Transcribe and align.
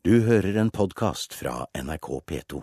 Du 0.00 0.14
hører 0.24 0.56
en 0.56 0.70
podkast 0.72 1.34
fra 1.36 1.66
NRK 1.76 2.06
P2. 2.24 2.60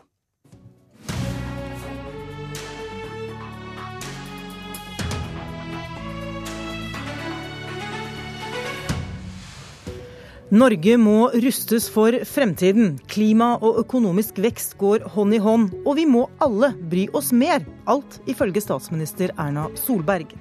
Norge 10.50 10.98
må 10.98 11.28
rustes 11.38 11.86
for 11.94 12.18
fremtiden. 12.26 12.96
Klima 13.06 13.52
og 13.62 13.84
økonomisk 13.84 14.42
vekst 14.42 14.74
går 14.82 15.06
hånd 15.14 15.38
i 15.38 15.44
hånd. 15.44 15.70
Og 15.86 16.00
vi 16.02 16.10
må 16.10 16.26
alle 16.42 16.74
bry 16.90 17.06
oss 17.14 17.30
mer. 17.30 17.62
Alt 17.86 18.18
ifølge 18.26 18.66
statsminister 18.66 19.38
Erna 19.38 19.70
Solberg. 19.78 20.34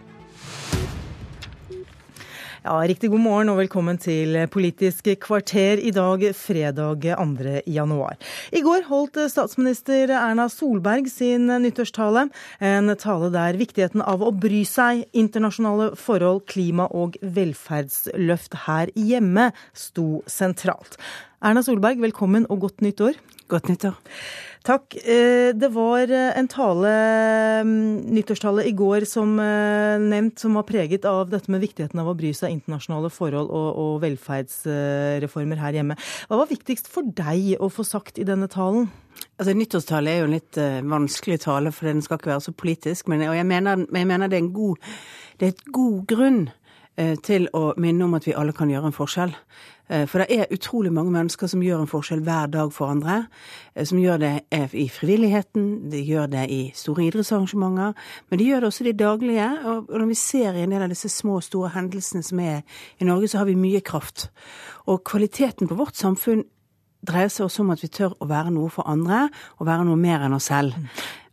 Ja, 2.67 2.81
Riktig 2.83 3.13
god 3.13 3.23
morgen 3.23 3.51
og 3.53 3.61
velkommen 3.61 3.99
til 4.03 4.35
Politisk 4.51 5.07
kvarter 5.23 5.79
i 5.79 5.93
dag, 5.95 6.25
fredag 6.35 7.05
2. 7.07 7.61
januar. 7.71 8.17
I 8.51 8.59
går 8.65 8.89
holdt 8.89 9.21
statsminister 9.31 10.11
Erna 10.11 10.49
Solberg 10.51 11.07
sin 11.07 11.47
nyttårstale. 11.47 12.25
En 12.59 12.91
tale 12.99 13.31
der 13.31 13.61
viktigheten 13.61 14.03
av 14.03 14.25
å 14.27 14.33
bry 14.35 14.65
seg, 14.67 15.05
internasjonale 15.15 15.93
forhold, 15.95 16.43
klima 16.51 16.89
og 16.91 17.15
velferdsløft 17.23 18.59
her 18.67 18.91
hjemme 18.99 19.53
sto 19.71 20.25
sentralt. 20.27 20.99
Erna 21.47 21.63
Solberg, 21.63 22.03
velkommen 22.03 22.51
og 22.51 22.67
godt 22.67 22.83
nytt 22.83 23.05
år. 23.13 23.23
Godt 23.47 23.71
nyttår. 23.71 23.95
Takk. 24.67 24.97
Eh, 24.99 25.53
det 25.55 25.69
var 25.71 26.11
en 26.11 26.49
tale, 26.51 26.91
mm, 27.63 28.11
nyttårstale 28.17 28.65
i 28.67 28.73
går 28.75 29.05
som 29.07 29.39
eh, 29.39 29.95
nevnt, 30.03 30.41
som 30.43 30.59
var 30.59 30.67
preget 30.67 31.07
av 31.07 31.31
dette 31.31 31.53
med 31.55 31.63
viktigheten 31.63 32.01
av 32.03 32.11
å 32.11 32.17
bry 32.19 32.33
seg 32.35 32.51
internasjonale 32.51 33.13
forhold 33.15 33.53
og, 33.55 33.69
og 33.79 34.01
velferdsreformer 34.03 35.63
her 35.63 35.79
hjemme. 35.79 35.99
Hva 36.27 36.41
var 36.43 36.51
viktigst 36.51 36.91
for 36.91 37.07
deg 37.07 37.55
å 37.63 37.71
få 37.71 37.87
sagt 37.87 38.19
i 38.19 38.27
denne 38.27 38.51
talen? 38.51 38.91
Altså, 39.39 39.55
Nyttårstale 39.55 40.11
er 40.11 40.19
jo 40.25 40.29
en 40.33 40.35
litt 40.35 40.59
vanskelig 40.91 41.45
tale, 41.47 41.71
for 41.71 41.87
den 41.87 42.03
skal 42.03 42.19
ikke 42.19 42.35
være 42.35 42.49
så 42.49 42.53
politisk. 42.53 43.07
Men, 43.13 43.23
og 43.31 43.39
jeg 43.39 43.47
mener, 43.47 43.87
jeg 43.87 44.11
mener 44.11 44.33
det 44.33 44.41
er 44.41 44.49
en 44.49 44.55
god, 44.57 44.95
det 45.39 45.47
er 45.47 45.55
et 45.55 45.69
god 45.79 46.03
grunn 46.11 46.47
til 46.97 47.49
å 47.53 47.75
minne 47.77 48.07
om 48.07 48.15
at 48.17 48.25
vi 48.25 48.33
alle 48.33 48.55
kan 48.57 48.71
gjøre 48.73 48.89
en 48.89 48.95
forskjell. 48.97 49.35
Eh, 49.89 50.07
for 50.07 50.23
det 50.23 50.35
er 50.35 50.51
utrolig 50.51 50.91
mange 50.93 51.13
mennesker 51.15 51.47
som 51.51 51.63
gjør 51.63 51.85
en 51.85 51.91
forskjell 51.91 52.25
hver 52.27 52.51
dag 52.51 52.73
for 52.75 52.91
andre. 52.91 53.27
Eh, 53.75 53.85
som 53.87 53.99
gjør 53.99 54.19
det 54.23 54.33
eh, 54.51 54.75
i 54.75 54.89
frivilligheten, 54.91 55.91
de 55.93 56.03
gjør 56.03 56.27
det 56.33 56.47
i 56.51 56.61
store 56.75 57.07
idrettsarrangementer. 57.07 57.95
Men 58.31 58.41
de 58.41 58.49
gjør 58.49 58.65
det 58.65 58.71
også 58.71 58.85
i 58.85 58.89
det 58.91 58.99
daglige. 58.99 59.49
Og 59.65 59.95
når 59.95 60.11
vi 60.11 60.19
ser 60.19 60.59
i 60.59 60.65
en 60.65 60.75
del 60.75 60.83
av 60.83 60.91
disse 60.91 61.11
små 61.13 61.39
og 61.39 61.47
store 61.47 61.71
hendelsene 61.77 62.27
som 62.27 62.43
er 62.43 62.65
i 62.99 63.07
Norge, 63.07 63.31
så 63.31 63.43
har 63.43 63.51
vi 63.51 63.59
mye 63.59 63.81
kraft. 63.81 64.31
Og 64.87 65.05
kvaliteten 65.07 65.71
på 65.71 65.79
vårt 65.79 65.97
samfunn 65.97 66.45
dreier 67.07 67.31
seg 67.33 67.47
også 67.47 67.65
om 67.65 67.73
at 67.75 67.85
vi 67.85 67.93
tør 67.93 68.17
å 68.21 68.29
være 68.31 68.53
noe 68.55 68.73
for 68.73 68.89
andre, 68.91 69.27
og 69.59 69.69
være 69.69 69.87
noe 69.89 70.01
mer 70.01 70.27
enn 70.27 70.37
oss 70.37 70.51
selv. 70.51 70.77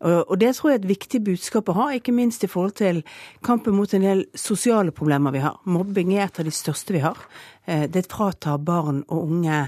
Og 0.04 0.36
det 0.36 0.50
tror 0.58 0.74
jeg 0.74 0.80
er 0.80 0.82
et 0.82 0.90
viktig 0.90 1.22
budskap 1.24 1.70
å 1.72 1.78
ha, 1.78 1.86
ikke 1.96 2.12
minst 2.16 2.44
i 2.44 2.50
forhold 2.52 2.76
til 2.76 3.00
kampen 3.46 3.76
mot 3.78 3.94
en 3.96 4.04
del 4.04 4.26
sosiale 4.36 4.92
problemer 4.92 5.32
vi 5.32 5.44
har. 5.46 5.62
Mobbing 5.64 6.12
er 6.18 6.26
et 6.26 6.42
av 6.42 6.48
de 6.48 6.52
største 6.52 6.96
vi 6.96 7.04
har. 7.06 7.22
Eh, 7.64 7.86
det 7.88 8.10
fratar 8.12 8.60
barn 8.60 9.06
og 9.08 9.30
unge 9.30 9.62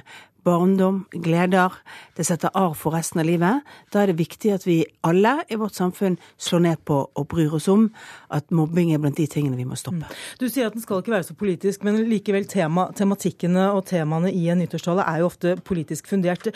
barndom, 0.46 1.04
gleder. 1.12 1.74
Det 2.16 2.26
setter 2.28 2.54
arv 2.56 2.76
for 2.80 2.96
resten 2.96 3.22
av 3.22 3.28
livet. 3.28 3.66
Da 3.92 4.04
er 4.04 4.12
det 4.12 4.20
viktig 4.20 4.54
at 4.56 4.66
vi 4.68 4.78
alle 5.06 5.40
i 5.52 5.58
vårt 5.60 5.76
samfunn 5.78 6.18
slår 6.42 6.64
ned 6.68 6.84
på 6.88 7.00
og 7.06 7.28
bryr 7.32 7.56
oss 7.58 7.68
om 7.72 7.88
at 8.34 8.54
mobbing 8.56 8.94
er 8.94 9.02
blant 9.02 9.18
de 9.18 9.26
tingene 9.32 9.58
vi 9.58 9.66
må 9.68 9.78
stoppe. 9.80 10.06
Mm. 10.06 10.20
Du 10.40 10.46
sier 10.48 10.70
at 10.70 10.78
den 10.78 10.84
skal 10.84 11.02
ikke 11.02 11.16
være 11.16 11.28
så 11.30 11.36
politisk, 11.38 11.86
men 11.88 12.04
likevel 12.10 12.48
tema, 12.50 12.88
tematikkene 12.96 13.68
og 13.74 13.86
temaene 13.90 14.32
i 14.34 14.46
en 14.54 14.62
nyttårstale 14.62 15.06
er 15.10 15.24
jo 15.24 15.30
ofte 15.32 15.56
politisk 15.66 16.12
fundert. 16.12 16.52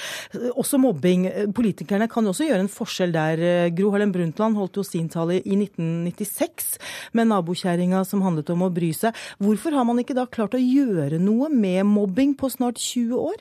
Også 0.53 0.79
mobbing. 0.81 1.27
Politikerne 1.55 2.09
kan 2.11 2.27
jo 2.27 2.33
også 2.35 2.47
gjøre 2.49 2.65
en 2.67 2.71
forskjell 2.71 3.15
der. 3.15 3.43
Gro 3.75 3.93
Harlem 3.95 4.13
Brundtland 4.15 4.59
holdt 4.59 4.79
jo 4.79 4.85
sin 4.85 5.09
tale 5.11 5.39
i 5.41 5.57
1996 5.57 6.77
med 7.17 7.31
nabokjerringa 7.33 8.03
som 8.07 8.23
handlet 8.25 8.53
om 8.53 8.67
å 8.67 8.71
bry 8.73 8.91
seg. 8.95 9.17
Hvorfor 9.41 9.75
har 9.75 9.87
man 9.87 10.01
ikke 10.01 10.17
da 10.17 10.27
klart 10.29 10.57
å 10.57 10.61
gjøre 10.61 11.19
noe 11.21 11.49
med 11.53 11.85
mobbing 11.89 12.35
på 12.37 12.51
snart 12.53 12.79
20 12.79 13.29
år? 13.33 13.39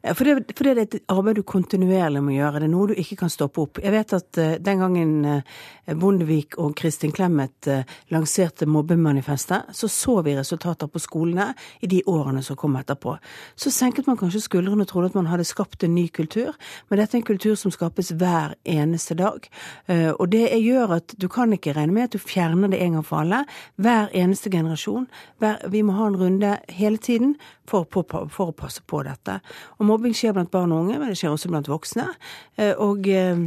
For 0.00 0.24
det, 0.24 0.54
for 0.56 0.64
det, 0.64 0.70
er 0.72 0.78
et 0.86 0.94
arbeid 1.12 1.36
du 1.36 1.42
kontinuerlig 1.44 2.22
må 2.24 2.32
gjøre. 2.32 2.62
Det 2.62 2.68
er 2.70 2.72
noe 2.72 2.88
du 2.88 2.94
ikke 2.96 3.18
kan 3.20 3.32
stoppe 3.32 3.60
opp. 3.66 3.80
Jeg 3.84 3.92
vet 3.92 4.14
at 4.16 4.40
uh, 4.40 4.54
den 4.56 4.80
gangen 4.80 5.10
uh, 5.28 5.58
Bondevik 6.00 6.56
og 6.62 6.72
Kristin 6.78 7.12
Clemet 7.12 7.66
lanserte 8.14 8.68
mobbemanifestet, 8.70 9.72
så 9.74 9.88
så 9.90 10.20
vi 10.22 10.36
resultater 10.38 10.86
på 10.86 11.02
skolene 11.02 11.48
i 11.82 11.88
de 11.90 11.98
årene 12.08 12.44
som 12.46 12.56
kom 12.56 12.76
etterpå. 12.78 13.16
Så 13.58 13.72
senket 13.74 14.06
man 14.06 14.18
kanskje 14.20 14.44
skuldrene 14.44 14.86
og 14.86 14.88
trodde 14.88 15.10
at 15.10 15.18
man 15.18 15.26
hadde 15.26 15.48
skapt 15.48 15.82
en 15.82 15.96
ny 15.96 16.06
kultur, 16.14 16.54
men 16.88 17.00
dette 17.00 17.18
er 17.18 17.20
en 17.20 17.26
kultur 17.26 17.58
som 17.58 17.74
skapes 17.74 18.12
hver 18.20 18.54
eneste 18.62 19.16
dag. 19.18 19.50
Og 19.90 20.30
det 20.30 20.44
gjør 20.62 20.94
at 21.00 21.16
du 21.18 21.26
kan 21.32 21.50
ikke 21.58 21.74
regne 21.74 21.96
med 21.96 22.06
at 22.06 22.14
du 22.14 22.22
fjerner 22.22 22.70
det 22.70 22.78
en 22.84 23.00
gang 23.00 23.06
for 23.10 23.24
alle. 23.24 23.42
Hver 23.82 24.14
eneste 24.14 24.54
generasjon. 24.54 25.08
Hver, 25.42 25.58
vi 25.74 25.82
må 25.82 25.98
ha 25.98 26.06
en 26.06 26.20
runde 26.22 26.54
hele 26.70 27.02
tiden 27.02 27.34
for, 27.70 27.86
for, 27.90 28.28
for 28.32 28.50
å 28.50 28.56
passe 28.56 28.82
på 28.86 29.02
dette. 29.06 29.38
Og 29.78 29.88
mobbing 29.88 30.16
skjer 30.16 30.34
blant 30.36 30.52
barn 30.52 30.74
og 30.74 30.86
unge, 30.86 30.98
men 30.98 31.12
det 31.12 31.18
skjer 31.20 31.34
også 31.34 31.50
blant 31.52 31.70
voksne. 31.70 32.10
Eh, 32.58 32.74
og 32.74 33.08
eh, 33.10 33.46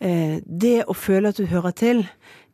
eh, 0.00 0.36
det 0.44 0.76
å 0.88 0.96
føle 0.96 1.32
at 1.32 1.40
du 1.40 1.48
hører 1.50 1.76
til, 1.76 2.04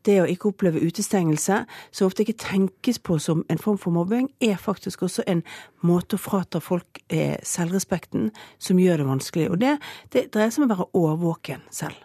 det 0.04 0.18
å 0.20 0.26
ikke 0.28 0.50
oppleve 0.50 0.82
utestengelse, 0.84 1.62
som 1.88 2.10
ofte 2.10 2.26
ikke 2.26 2.36
tenkes 2.42 2.98
på 3.00 3.16
som 3.24 3.40
en 3.48 3.60
form 3.60 3.78
for 3.80 3.94
mobbing, 3.94 4.26
er 4.44 4.58
faktisk 4.60 5.06
også 5.06 5.24
en 5.30 5.40
måte 5.80 6.18
å 6.18 6.20
frata 6.20 6.60
folk 6.60 7.00
selvrespekten 7.08 8.28
som 8.60 8.82
gjør 8.82 9.00
det 9.00 9.06
vanskelig. 9.08 9.46
Og 9.54 9.62
det, 9.62 9.78
det 10.12 10.26
dreier 10.36 10.52
seg 10.52 10.66
om 10.66 10.68
å 10.68 10.74
være 10.74 10.90
årvåken 11.00 11.64
selv. 11.72 11.96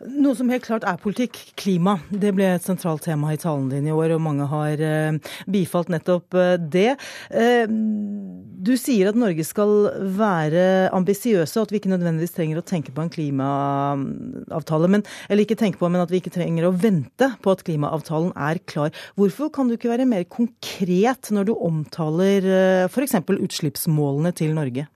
Noe 0.00 0.32
som 0.36 0.48
helt 0.48 0.64
klart 0.64 0.84
er 0.88 1.00
politikk, 1.00 1.36
klima. 1.60 1.98
Det 2.08 2.32
ble 2.36 2.46
et 2.54 2.64
sentralt 2.64 3.04
tema 3.04 3.34
i 3.34 3.40
talen 3.40 3.68
din 3.68 3.88
i 3.90 3.92
år, 3.92 4.14
og 4.16 4.22
mange 4.24 4.46
har 4.48 4.80
eh, 4.80 5.34
bifalt 5.50 5.90
nettopp 5.92 6.36
eh, 6.40 6.54
det. 6.60 6.94
Eh, 7.28 7.66
du 7.68 8.72
sier 8.80 9.10
at 9.10 9.18
Norge 9.20 9.44
skal 9.44 9.74
være 10.16 10.88
ambisiøse, 10.96 11.58
og 11.58 11.68
at 11.68 11.74
vi 11.74 11.80
ikke 11.80 11.92
nødvendigvis 11.92 12.34
trenger 12.36 12.60
å 12.60 12.66
tenke 12.66 12.94
på 12.96 13.04
en 13.04 13.12
klimaavtale. 13.12 14.90
Men, 14.96 15.04
eller 15.28 15.44
ikke 15.44 15.58
tenke 15.60 15.80
på, 15.80 15.90
men 15.92 16.04
at 16.04 16.12
vi 16.12 16.22
ikke 16.22 16.32
trenger 16.34 16.68
å 16.68 16.74
vente 16.76 17.32
på 17.44 17.52
at 17.52 17.64
klimaavtalen 17.68 18.32
er 18.36 18.62
klar. 18.70 18.94
Hvorfor 19.20 19.52
kan 19.52 19.68
du 19.68 19.76
ikke 19.76 19.92
være 19.92 20.08
mer 20.08 20.24
konkret 20.32 21.32
når 21.34 21.50
du 21.50 21.54
omtaler 21.56 22.48
f.eks. 22.88 23.20
utslippsmålene 23.20 24.32
til 24.36 24.56
Norge? 24.56 24.88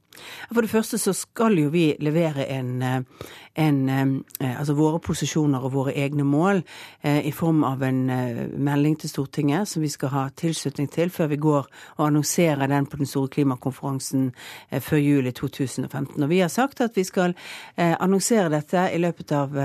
For 0.53 0.63
det 0.63 0.71
første 0.71 0.99
så 1.01 1.15
skal 1.17 1.59
jo 1.59 1.71
vi 1.73 1.95
levere 2.03 2.47
en, 2.53 2.83
eh, 2.83 3.01
en 3.55 3.89
eh, 3.89 4.55
Altså 4.59 4.75
våre 4.75 4.99
posisjoner 5.01 5.65
og 5.65 5.73
våre 5.73 5.93
egne 5.95 6.25
mål 6.25 6.63
eh, 7.03 7.27
i 7.27 7.33
form 7.33 7.65
av 7.65 7.83
en 7.83 8.01
melding 8.59 8.97
til 9.01 9.11
Stortinget 9.11 9.69
som 9.69 9.83
vi 9.83 9.89
skal 9.89 10.13
ha 10.13 10.25
tilslutning 10.37 10.89
til 10.91 11.11
før 11.11 11.27
vi 11.33 11.37
går 11.37 11.67
og 11.97 12.07
annonserer 12.07 12.69
den 12.69 12.87
på 12.87 12.97
den 12.97 13.07
store 13.07 13.29
klimakonferansen 13.29 14.33
før 14.81 14.97
juli 14.97 15.33
2015. 15.33 16.23
Og 16.23 16.29
vi 16.29 16.41
har 16.41 16.49
sagt 16.49 16.81
at 16.81 16.97
vi 16.97 17.05
skal 17.05 17.35
annonsere 17.77 18.51
dette 18.51 18.89
i 18.95 18.99
løpet 18.99 19.33
av 19.33 19.57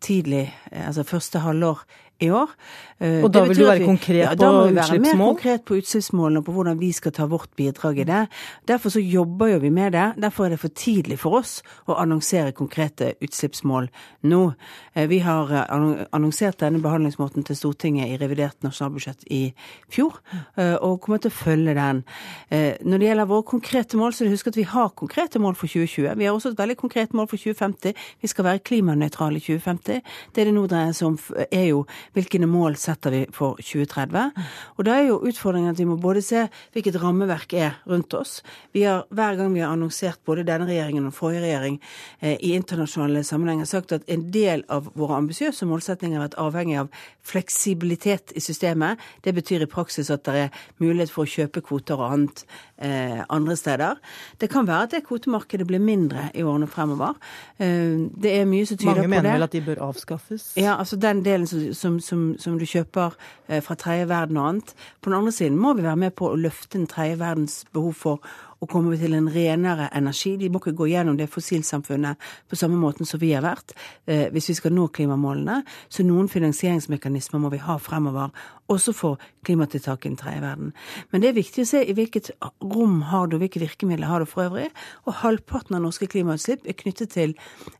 tidlig, 0.00 0.48
altså 0.72 1.02
første 1.02 1.42
halvår 1.44 1.84
i 2.18 2.30
år. 2.30 2.50
Eh, 2.98 3.22
og 3.22 3.30
da 3.30 3.44
vil 3.46 3.60
du 3.60 3.64
være 3.68 3.86
konkret 3.86 4.18
ja, 4.18 4.32
på 4.34 4.34
utslippsmål? 4.34 4.42
Da 4.42 4.50
må 4.54 4.62
vi 4.66 4.76
være 4.78 4.98
mer 5.04 5.20
konkret 5.22 5.64
på 5.68 5.76
utslippsmålene 5.78 6.40
og 6.40 6.46
på 6.48 6.54
hvordan 6.56 6.78
vi 6.80 6.90
skal 6.96 7.14
ta 7.14 7.28
vårt 7.30 7.52
bidrag 7.58 8.00
i 8.02 8.06
det. 8.08 8.22
Derfor 8.66 8.90
så 8.94 9.02
jobber 9.02 9.52
jo 9.52 9.60
vi 9.62 9.70
med 9.70 9.94
det. 9.94 10.06
Derfor 10.18 10.46
er 10.46 10.54
det 10.54 10.60
for 10.64 10.74
tidlig 10.74 11.20
for 11.22 11.38
oss 11.38 11.60
å 11.86 11.94
annonsere 12.02 12.54
konkrete 12.58 13.12
utslippsmål 13.22 13.86
nå. 14.26 14.40
Eh, 14.94 15.06
vi 15.10 15.20
har 15.22 15.52
eh, 15.54 16.02
annonsert 16.10 16.58
denne 16.64 16.82
behandlingsmåten 16.82 17.46
til 17.46 17.58
Stortinget 17.58 18.10
i 18.10 18.18
revidert 18.18 18.66
nasjonalbudsjett 18.66 19.28
i 19.30 19.42
fjor, 19.92 20.18
og 20.58 21.00
kommer 21.02 21.20
til 21.22 21.30
å 21.30 21.34
følge 21.34 21.74
den. 21.76 22.00
Når 22.50 23.00
det 23.00 23.06
gjelder 23.06 23.28
våre 23.30 23.46
konkrete 23.46 23.98
mål, 23.98 24.12
så 24.14 24.24
er 24.24 24.28
det 24.28 24.38
husk 24.38 24.50
at 24.50 24.58
vi 24.58 24.64
har 24.68 24.90
konkrete 24.98 25.40
mål 25.42 25.56
for 25.58 25.70
2020. 25.70 26.16
Vi 26.18 26.26
har 26.26 26.34
også 26.34 26.52
et 26.52 26.58
veldig 26.58 26.76
konkret 26.80 27.14
mål 27.16 27.28
for 27.30 27.40
2050. 27.40 27.94
Vi 28.22 28.30
skal 28.30 28.46
være 28.46 28.62
klimanøytrale 28.66 29.38
i 29.38 29.44
2050. 29.44 30.02
Det 30.34 30.46
det 30.48 30.54
nå 30.54 30.64
dreier 30.70 30.96
seg 30.96 31.12
om, 31.12 31.18
er 31.50 31.68
jo 31.70 31.84
hvilke 32.16 32.40
mål 32.46 32.76
setter 32.80 33.14
vi 33.14 33.22
for 33.34 33.58
2030. 33.62 34.30
Og 34.78 34.86
da 34.86 34.96
er 34.98 35.08
jo 35.08 35.20
utfordringen 35.28 35.72
at 35.72 35.80
vi 35.80 35.86
må 35.88 35.98
både 36.00 36.22
se 36.24 36.46
hvilket 36.74 36.98
rammeverk 37.02 37.54
er 37.58 37.78
rundt 37.88 38.14
oss. 38.14 38.38
Vi 38.72 38.84
har 38.86 39.04
hver 39.10 39.38
gang 39.38 39.54
vi 39.54 39.62
har 39.64 39.74
annonsert 39.74 40.20
både 40.28 40.46
denne 40.48 40.68
regjeringen 40.68 41.08
og 41.08 41.16
forrige 41.16 41.44
regjering 41.46 41.80
eh, 42.20 42.36
i 42.36 42.54
internasjonale 42.56 43.24
sammenhenger 43.26 43.68
sagt 43.68 43.94
at 43.96 44.06
en 44.08 44.28
del 44.34 44.64
av 44.72 44.90
våre 44.98 45.18
ambisiøse 45.18 45.68
målsetninger 45.68 46.18
har 46.18 46.28
vært 46.28 46.40
avhengig 46.40 46.78
av 46.84 46.92
fleksibilitet 47.28 48.32
i 48.36 48.42
systemet. 48.44 48.98
Det 49.24 49.34
betyr 49.36 49.66
i 49.66 49.70
praksis 49.70 50.10
at 50.14 50.24
det 50.28 50.46
er 50.46 50.64
mulighet 50.82 51.12
for 51.12 51.26
å 51.26 51.32
kjøpe 51.32 51.64
kvoter 51.64 52.00
og 52.00 52.12
annet 52.12 52.44
andre 52.80 53.56
steder. 53.56 53.94
Det 54.40 54.50
kan 54.50 54.66
være 54.66 54.82
at 54.82 54.90
det 54.94 55.04
kvotemarkedet 55.06 55.66
blir 55.66 55.82
mindre 55.82 56.28
i 56.34 56.42
årene 56.42 56.66
fremover. 56.66 57.14
Eh, 57.58 58.06
det 58.22 58.34
er 58.40 58.44
mye 58.46 58.66
som 58.66 58.78
tyder 58.78 58.94
på 58.94 58.94
det. 58.94 59.08
Mange 59.08 59.22
mener 59.22 59.32
vel 59.32 59.46
at 59.48 59.52
de 59.52 59.62
bør 59.66 59.82
avskaffes? 59.88 60.52
Ja, 60.56 60.76
altså 60.78 60.96
den 60.96 61.24
delen 61.24 61.46
som, 61.46 61.74
som, 61.74 62.00
som, 62.00 62.36
som 62.38 62.58
du 62.58 62.66
kjøper 62.66 63.16
eh, 63.48 63.62
fra 63.62 63.74
tredje 63.74 64.08
verden 64.08 64.36
og 64.36 64.48
annet. 64.48 64.74
På 65.02 65.10
den 65.10 65.18
andre 65.18 65.32
siden 65.32 65.58
må 65.58 65.74
vi 65.74 65.82
være 65.82 65.96
med 65.96 66.14
på 66.14 66.30
å 66.30 66.38
løfte 66.38 66.78
den 66.78 66.86
tredje 66.86 67.18
verdens 67.18 67.64
behov 67.72 67.94
for 67.98 68.20
å 68.58 68.66
komme 68.70 68.96
til 68.98 69.14
en 69.14 69.28
renere 69.30 69.88
energi. 69.94 70.36
De 70.38 70.48
må 70.50 70.60
ikke 70.62 70.76
gå 70.78 70.88
gjennom 70.90 71.18
det 71.18 71.28
fossilsamfunnet 71.30 72.18
på 72.50 72.58
samme 72.58 72.78
måten 72.80 73.06
som 73.06 73.20
vi 73.22 73.32
har 73.32 73.44
vært, 73.46 73.74
eh, 74.06 74.28
hvis 74.30 74.48
vi 74.50 74.54
skal 74.54 74.72
nå 74.72 74.88
klimamålene. 74.88 75.62
Så 75.88 76.04
noen 76.04 76.28
finansieringsmekanismer 76.28 77.40
må 77.40 77.50
vi 77.50 77.58
ha 77.58 77.78
fremover, 77.78 78.30
også 78.68 78.92
for 78.92 79.18
klimatiltak 79.44 80.04
i 80.04 80.10
den 80.10 80.16
tredje 80.16 80.42
verden. 80.42 80.72
Men 81.10 81.22
det 81.22 81.30
er 81.30 81.40
viktig 81.40 81.64
å 81.64 81.66
se 81.70 81.84
i 81.84 81.94
hvilket 81.94 82.30
rom 82.60 83.00
har 83.08 83.28
du, 83.28 83.38
hvilke 83.38 83.60
virkemidler 83.62 84.06
har 84.06 84.20
du 84.20 84.26
for 84.26 84.50
øvrig. 84.50 84.68
Og 85.06 85.14
halvparten 85.22 85.76
av 85.76 85.82
norske 85.82 86.06
klimautslipp 86.06 86.66
er 86.68 86.76
knyttet 86.76 87.14
til, 87.14 87.34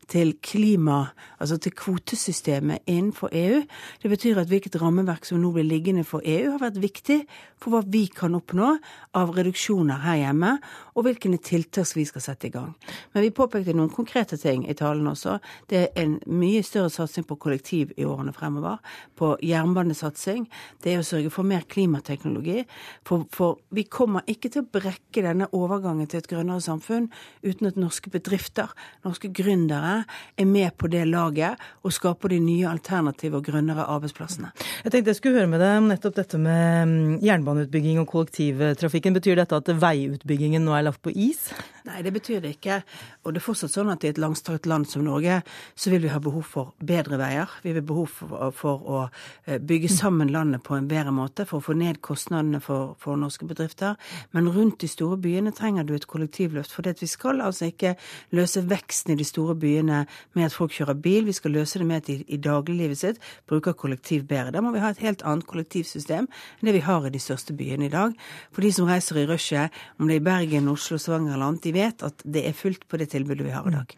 til 0.09 0.33
klima, 0.41 1.11
altså 1.39 1.59
til 1.61 1.73
kvotesystemet 1.73 2.87
innenfor 2.87 3.29
EU. 3.33 3.63
Det 4.03 4.11
betyr 4.11 4.41
at 4.41 4.49
hvilket 4.49 4.81
rammeverk 4.81 5.29
som 5.29 5.43
nå 5.43 5.53
blir 5.53 5.69
liggende 5.69 6.07
for 6.09 6.25
EU, 6.25 6.53
har 6.55 6.71
vært 6.71 6.81
viktig 6.81 7.21
for 7.61 7.75
hva 7.75 7.83
vi 7.85 8.07
kan 8.07 8.37
oppnå 8.39 8.79
av 9.19 9.35
reduksjoner 9.37 10.01
her 10.07 10.23
hjemme, 10.23 10.57
og 10.95 11.07
hvilke 11.07 11.31
tiltak 11.39 11.95
vi 11.97 12.05
skal 12.09 12.23
sette 12.25 12.49
i 12.49 12.53
gang. 12.53 12.73
Men 13.15 13.25
vi 13.25 13.35
påpekte 13.35 13.75
noen 13.77 13.93
konkrete 13.93 14.39
ting 14.41 14.65
i 14.69 14.75
talen 14.77 15.07
også. 15.11 15.39
Det 15.71 15.79
er 15.79 16.03
en 16.03 16.17
mye 16.27 16.63
større 16.67 16.91
satsing 16.91 17.27
på 17.29 17.39
kollektiv 17.41 17.93
i 17.97 18.07
årene 18.09 18.35
fremover. 18.35 18.81
På 19.19 19.37
jernbanesatsing. 19.45 20.49
Det 20.83 20.95
er 20.95 21.03
å 21.03 21.07
sørge 21.07 21.31
for 21.35 21.47
mer 21.47 21.67
klimateknologi. 21.71 22.65
For, 23.07 23.27
for 23.35 23.61
vi 23.75 23.85
kommer 23.85 24.27
ikke 24.31 24.51
til 24.53 24.65
å 24.65 24.71
brekke 24.79 25.25
denne 25.25 25.51
overgangen 25.57 26.09
til 26.11 26.23
et 26.23 26.31
grønnere 26.31 26.65
samfunn 26.65 27.09
uten 27.47 27.71
at 27.71 27.79
norske 27.79 28.11
bedrifter, 28.13 28.73
norske 29.07 29.31
gründere, 29.35 30.03
er 30.39 30.49
med 30.49 30.75
på 30.79 30.91
det 30.91 31.05
laget 31.09 31.61
og 31.87 31.95
skaper 31.95 32.35
de 32.35 32.41
nye 32.43 32.69
alternative 32.69 33.39
og 33.39 33.47
grønnere 33.47 33.87
arbeidsplassene. 33.87 34.51
Jeg 34.85 34.93
tenkte 34.93 35.13
jeg 35.13 35.21
skulle 35.21 35.43
høre 35.43 35.53
med 35.53 35.63
deg 35.63 35.79
om 35.79 35.89
nettopp 35.93 36.17
dette 36.19 36.41
med 36.43 36.91
mm, 36.91 37.15
jernbaneutbygging 37.25 38.01
og 38.03 38.09
kollektivtrafikken. 38.11 39.17
Betyr 39.19 39.39
dette 39.41 39.59
at 39.59 39.71
veiutbyggingen 39.83 40.58
nå 40.63 40.75
er 40.77 40.87
lagt 40.87 41.03
på 41.05 41.13
is? 41.15 41.49
Nei, 41.89 42.03
det 42.05 42.13
betyr 42.13 42.43
det 42.45 42.51
ikke. 42.57 42.83
Og 43.25 43.33
det 43.33 43.41
er 43.41 43.45
fortsatt 43.47 43.73
sånn 43.73 43.91
at 43.93 44.05
i 44.05 44.11
et 44.11 44.19
langstrakt 44.21 44.67
land 44.69 44.89
som 44.91 45.05
Norge, 45.07 45.41
så 45.79 45.93
vil 45.93 46.03
vi 46.05 46.11
ha 46.13 46.19
behov 46.21 46.45
for 46.45 46.75
bedre 46.85 47.17
veier. 47.21 47.53
Vi 47.65 47.73
vil 47.73 47.81
ha 47.81 47.89
behov 47.89 48.11
for, 48.13 48.51
for, 48.57 48.83
å 48.85 48.99
eh, 49.47 49.57
bygge 49.57 49.91
sammen 49.93 50.33
landet 50.35 50.65
på 50.67 50.77
en 50.77 50.89
bedre 50.91 51.15
måte, 51.15 51.47
for 51.49 51.63
å 51.63 51.65
få 51.65 51.77
ned 51.79 52.03
kostnadene 52.05 52.61
for, 52.65 52.93
for 53.01 53.17
norske 53.21 53.49
bedrifter. 53.49 53.97
Men 54.37 54.51
rundt 54.53 54.83
de 54.83 54.91
store 54.91 55.17
byene 55.23 55.55
trenger 55.57 55.89
du 55.89 55.95
et 55.97 56.09
kollektivløft. 56.11 56.75
For 56.75 56.89
vi 56.89 57.09
skal 57.09 57.41
altså 57.45 57.71
ikke 57.71 57.95
løse 58.37 58.65
veksten 58.69 59.15
i 59.15 59.19
de 59.21 59.27
store 59.29 59.57
byene 59.57 60.03
med 60.37 60.49
at 60.49 60.57
folk 60.57 60.77
kjører 60.77 60.99
bil. 61.01 61.25
Vi 61.29 61.37
skal 61.37 61.57
løse 61.57 61.81
det 61.81 61.89
med 61.89 62.03
at 62.03 62.11
de 62.11 62.21
i 62.29 62.41
dagliglivet 62.43 63.01
sitt 63.01 63.23
bruker 63.49 63.77
kollektiv 63.79 64.27
bedre. 64.29 64.53
Da 64.53 64.65
må 64.65 64.75
vi 64.75 64.83
ha 64.85 64.93
et 64.93 65.03
helt 65.05 65.25
annet 65.25 65.49
kollektivsystem 65.49 66.29
enn 66.29 66.69
det 66.69 66.77
vi 66.77 66.85
har 66.85 67.07
i 67.07 67.15
de 67.15 67.23
største 67.23 67.57
byene 67.57 67.89
i 67.89 67.93
dag. 67.93 68.13
For 68.53 68.65
de 68.65 68.75
som 68.75 68.89
reiser 68.89 69.23
i 69.23 69.27
rushet, 69.29 69.75
om 69.99 70.09
det 70.09 70.19
er 70.19 70.23
i 70.23 70.27
Bergen, 70.29 70.48
Oslo, 70.73 70.99
Stavanger 70.99 71.35
eller 71.35 71.51
annet, 71.51 71.65
de 71.65 71.75
vet 71.77 72.05
at 72.07 72.23
det 72.25 72.45
er 72.49 72.57
fullt 72.57 72.87
på 72.89 73.01
det 73.01 73.11
tilbudet 73.15 73.47
vi 73.47 73.55
har 73.55 73.67
i 73.69 73.75
dag. 73.75 73.93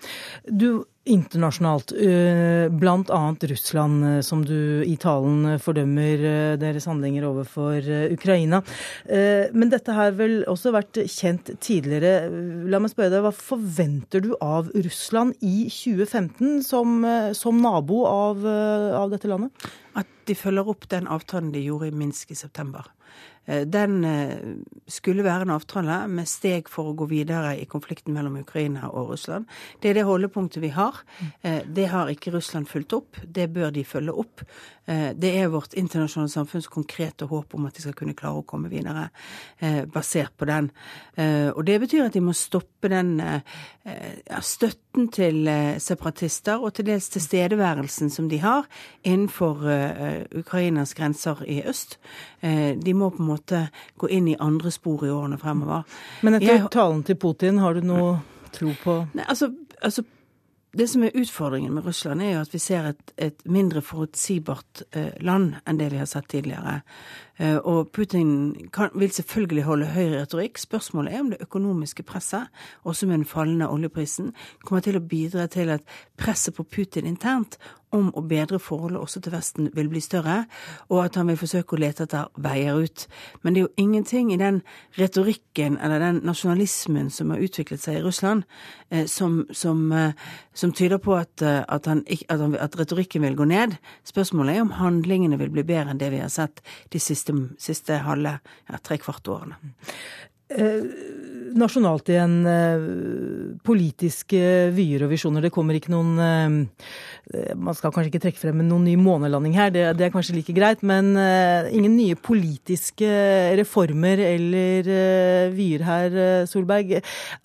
Du, 0.51 0.85
internasjonalt, 1.11 1.93
eh, 1.93 2.69
bl.a. 2.69 3.37
Russland, 3.41 4.05
eh, 4.05 4.21
som 4.21 4.45
du 4.45 4.83
i 4.85 4.97
talen 5.01 5.57
fordømmer 5.63 6.25
eh, 6.29 6.57
deres 6.61 6.87
handlinger 6.91 7.25
overfor 7.29 7.87
Ukraina. 8.13 8.61
Men 9.11 9.71
dette 9.73 9.95
har 9.95 10.13
vel 10.19 10.41
også 10.51 10.73
vært 10.75 11.01
kjent 11.11 11.51
tidligere. 11.63 12.29
La 12.71 12.81
meg 12.83 12.93
spørre 12.93 13.13
deg, 13.15 13.25
hva 13.25 13.33
forventer 13.35 14.23
du 14.25 14.33
av 14.45 14.71
Russland 14.75 15.35
i 15.41 15.67
2015 15.73 16.61
som, 16.67 17.01
som 17.37 17.61
nabo 17.63 18.05
av, 18.09 18.45
av 18.47 19.11
dette 19.13 19.31
landet? 19.31 19.69
At 19.99 20.09
de 20.29 20.37
følger 20.39 20.69
opp 20.71 20.87
den 20.93 21.09
avtalen 21.11 21.51
de 21.55 21.65
gjorde 21.65 21.91
i 21.91 21.97
Minsk 21.97 22.35
i 22.35 22.39
september. 22.39 22.87
Eh, 23.47 23.67
den 23.67 24.05
eh, 24.05 24.39
skulle 24.87 25.25
være 25.25 25.47
en 25.47 25.55
avtale 25.55 25.97
med 26.09 26.29
steg 26.29 26.69
for 26.71 26.91
å 26.91 26.97
gå 26.99 27.09
videre 27.11 27.57
i 27.59 27.67
konflikten 27.71 28.15
mellom 28.15 28.39
Ukraina 28.43 28.91
og 28.93 29.15
Russland. 29.15 29.49
Det 29.81 29.91
er 29.91 30.01
det 30.01 30.07
holdepunktet 30.09 30.63
vi 30.63 30.73
har. 30.75 31.03
Eh, 31.43 31.63
det 31.67 31.89
har 31.91 32.11
ikke 32.13 32.35
Russland 32.37 32.69
fulgt 32.71 32.95
opp. 32.97 33.21
Det 33.25 33.49
bør 33.53 33.73
de 33.75 33.85
følge 33.85 34.17
opp. 34.25 34.45
Det 34.91 35.29
er 35.39 35.53
vårt 35.53 35.77
internasjonale 35.79 36.33
samfunns 36.33 36.67
konkrete 36.67 37.29
håp 37.31 37.53
om 37.55 37.69
at 37.69 37.77
de 37.77 37.83
skal 37.85 37.95
kunne 37.95 38.15
klare 38.19 38.41
å 38.41 38.47
komme 38.49 38.67
videre 38.73 39.05
basert 39.93 40.33
på 40.35 40.49
den. 40.49 40.67
Og 41.55 41.61
det 41.69 41.77
betyr 41.85 42.09
at 42.09 42.17
de 42.17 42.23
må 42.25 42.35
stoppe 42.35 42.91
den 42.91 43.13
støtten 44.43 45.07
til 45.15 45.47
separatister 45.79 46.59
og 46.59 46.75
til 46.75 46.89
dels 46.89 47.07
tilstedeværelsen 47.15 48.11
som 48.11 48.27
de 48.33 48.41
har 48.43 48.67
innenfor 49.07 49.63
Ukrainas 50.41 50.97
grenser 50.99 51.45
i 51.47 51.61
øst. 51.71 52.01
De 52.43 52.97
må 52.97 53.13
på 53.15 53.23
en 53.23 53.31
måte 53.41 53.67
gå 53.99 54.09
inn 54.09 54.29
i 54.29 54.37
andre 54.39 54.71
spor 54.71 55.07
i 55.07 55.11
årene 55.11 55.41
fremover. 55.41 55.83
Men 56.23 56.39
etter 56.39 56.55
jeg, 56.55 56.71
talen 56.71 57.03
til 57.03 57.19
Putin, 57.21 57.59
har 57.59 57.75
du 57.75 57.85
noe 57.85 58.19
tro 58.55 58.73
på 58.83 58.97
Nei, 59.15 59.25
altså, 59.29 59.51
altså 59.83 60.05
det 60.73 60.87
som 60.87 61.03
er 61.03 61.17
utfordringen 61.19 61.75
med 61.75 61.87
Russland, 61.87 62.23
er 62.23 62.37
jo 62.37 62.43
at 62.45 62.53
vi 62.55 62.59
ser 62.63 62.85
et, 62.93 63.13
et 63.19 63.41
mindre 63.45 63.83
forutsigbart 63.83 64.85
eh, 64.95 65.17
land 65.21 65.57
enn 65.67 65.81
det 65.81 65.89
vi 65.91 65.99
har 65.99 66.07
sett 66.07 66.29
tidligere. 66.31 66.77
Eh, 67.43 67.57
og 67.57 67.91
Putin 67.91 68.55
kan, 68.73 68.93
vil 68.95 69.11
selvfølgelig 69.11 69.65
holde 69.67 69.91
høy 69.91 70.13
retorikk. 70.13 70.61
Spørsmålet 70.63 71.15
er 71.15 71.25
om 71.25 71.33
det 71.33 71.41
økonomiske 71.43 72.05
presset, 72.07 72.47
også 72.87 73.09
med 73.11 73.19
den 73.19 73.27
fallende 73.27 73.67
oljeprisen, 73.71 74.31
kommer 74.63 74.87
til 74.87 75.01
å 75.01 75.03
bidra 75.03 75.49
til 75.51 75.75
at 75.75 75.83
presset 76.21 76.55
på 76.55 76.69
Putin 76.71 77.09
internt 77.11 77.59
om 77.97 78.11
å 78.15 78.23
bedre 78.27 78.61
forholdet 78.63 79.01
også 79.01 79.21
til 79.23 79.35
Vesten 79.35 79.71
vil 79.75 79.91
bli 79.91 80.03
større, 80.03 80.45
og 80.89 81.05
at 81.05 81.19
han 81.19 81.31
vil 81.31 81.39
forsøke 81.41 81.77
å 81.77 81.81
lete 81.81 82.07
etter 82.07 82.29
veier 82.41 82.79
ut. 82.79 83.07
Men 83.43 83.55
det 83.55 83.63
er 83.63 83.67
jo 83.67 83.85
ingenting 83.85 84.33
i 84.35 84.39
den 84.41 84.61
retorikken 84.99 85.79
eller 85.83 86.03
den 86.03 86.21
nasjonalismen 86.27 87.11
som 87.15 87.35
har 87.35 87.43
utviklet 87.43 87.83
seg 87.83 87.99
i 87.99 88.05
Russland, 88.05 88.47
eh, 88.91 89.07
som, 89.11 89.43
som, 89.51 89.83
eh, 89.93 90.15
som, 90.55 90.75
tyder 90.77 91.03
på 91.03 91.17
at, 91.19 91.43
at, 91.43 91.91
han, 91.91 92.05
at, 92.07 92.39
han, 92.39 92.57
at 92.57 92.79
retorikken 92.79 93.27
vil 93.27 93.39
gå 93.39 93.49
ned. 93.51 93.77
Spørsmålet 94.07 94.57
er 94.57 94.67
om 94.67 94.77
handlingene 94.79 95.39
vil 95.41 95.53
bli 95.55 95.67
bedre 95.67 95.95
enn 95.95 96.03
det 96.03 96.13
vi 96.15 96.23
har 96.23 96.33
sett 96.33 96.63
de 96.93 97.03
siste, 97.03 97.35
siste 97.59 98.03
halve 98.07 98.39
ja, 98.41 98.83
tre 98.83 99.01
kvart 99.03 99.29
årene. 99.31 99.61
Nasjonalt 101.59 102.09
igjen, 102.13 102.35
eh, 102.47 102.85
politiske 103.67 104.71
vyer 104.77 105.05
og 105.07 105.13
visjoner. 105.13 105.43
Det 105.43 105.53
kommer 105.55 105.77
ikke 105.77 105.93
noen 105.93 106.21
eh, 106.23 107.55
Man 107.59 107.77
skal 107.79 107.93
kanskje 107.95 108.11
ikke 108.13 108.23
trekke 108.27 108.41
frem 108.41 108.63
noen 108.67 108.87
ny 108.87 108.97
månelanding 109.01 109.55
her, 109.59 109.71
det, 109.75 109.85
det 109.99 110.09
er 110.09 110.15
kanskje 110.15 110.37
like 110.39 110.55
greit. 110.57 110.85
Men 110.87 111.13
eh, 111.19 111.71
ingen 111.75 111.97
nye 111.99 112.19
politiske 112.19 113.11
reformer 113.61 114.23
eller 114.31 114.91
vyer 115.55 115.87
her, 115.87 116.19
Solberg. 116.51 116.99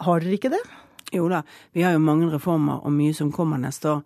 Har 0.06 0.26
dere 0.26 0.40
ikke 0.40 0.54
det? 0.54 0.64
Jo 1.16 1.30
da, 1.32 1.42
vi 1.74 1.86
har 1.86 1.96
jo 1.96 2.04
mange 2.04 2.28
reformer 2.34 2.84
og 2.84 2.92
mye 2.92 3.14
som 3.16 3.32
kommer 3.32 3.62
neste 3.62 3.94
år. 3.98 4.02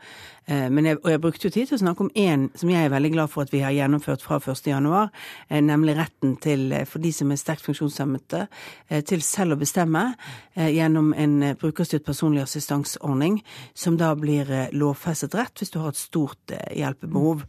Eh, 0.50 0.69
jeg, 0.86 0.98
og 1.04 1.12
jeg 1.12 1.22
brukte 1.22 1.45
jo 1.45 1.54
tid 1.54 1.67
til 1.69 1.78
å 1.78 1.82
snakke 1.84 2.06
om 2.06 2.12
én 2.17 2.48
som 2.58 2.69
jeg 2.72 2.88
er 2.88 2.89
veldig 2.89 3.12
glad 3.13 3.30
for 3.30 3.45
at 3.45 3.52
vi 3.54 3.62
har 3.62 3.74
gjennomført 3.76 4.24
fra 4.26 4.39
1.1, 4.41 5.12
eh, 5.50 5.62
nemlig 5.62 5.95
retten 5.98 6.36
til, 6.41 6.72
eh, 6.74 6.86
for 6.89 7.00
de 7.00 7.12
som 7.13 7.32
er 7.32 7.38
sterkt 7.38 7.65
funksjonshemmede, 7.65 8.48
til 9.06 9.22
selv 9.22 9.54
å 9.54 9.60
bestemme 9.60 10.15
gjennom 10.56 11.13
en 11.13 11.56
brukerstyrt 11.60 12.06
personlig 12.06 12.41
assistanseordning, 12.41 13.43
som 13.76 13.98
da 13.98 14.13
blir 14.15 14.69
lovfestet 14.74 15.36
rett 15.36 15.60
hvis 15.60 15.72
du 15.72 15.80
har 15.80 15.89
et 15.89 16.00
stort 16.00 16.54
hjelpebehov. 16.76 17.43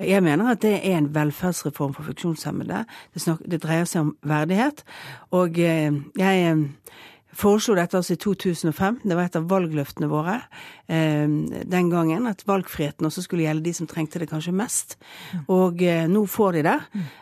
Jeg 0.00 0.22
mener 0.22 0.50
at 0.50 0.60
det 0.60 0.80
er 0.80 0.96
en 0.96 1.10
velferdsreform 1.12 1.94
for 1.94 2.08
funksjonshemmede. 2.08 2.86
Det, 3.12 3.22
snak, 3.22 3.42
det 3.44 3.60
dreier 3.62 3.84
seg 3.84 4.06
om 4.06 4.16
verdighet. 4.24 4.84
Og 5.32 5.56
jeg 5.58 6.70
foreslo 7.36 7.76
dette 7.76 7.98
altså 7.98 8.16
i 8.16 8.20
2005. 8.20 9.00
Det 9.04 9.16
var 9.16 9.28
et 9.28 9.38
av 9.38 9.46
valgløftene 9.50 10.08
våre 10.10 10.38
eh, 10.88 11.26
den 11.26 11.90
gangen. 11.92 12.28
At 12.30 12.44
valgfriheten 12.48 13.08
også 13.08 13.26
skulle 13.26 13.46
gjelde 13.46 13.66
de 13.66 13.74
som 13.76 13.90
trengte 13.90 14.20
det 14.22 14.30
kanskje 14.30 14.54
mest. 14.56 14.96
Og 15.52 15.82
eh, 15.84 16.06
nå 16.10 16.24
får 16.30 16.58
de 16.58 16.64
det, 16.66 16.78